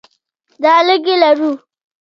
[0.63, 1.51] دا لږې لرو.